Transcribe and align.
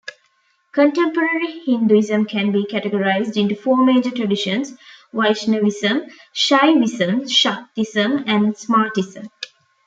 Contemporary 0.73 1.59
Hinduism 1.63 2.25
can 2.25 2.51
be 2.51 2.65
categorized 2.65 3.37
into 3.37 3.53
four 3.55 3.85
major 3.85 4.09
traditions: 4.09 4.73
Vaishnavism, 5.13 6.07
Shaivism, 6.33 7.27
Shaktism, 7.29 8.23
and 8.25 8.55
Smartism. 8.55 9.29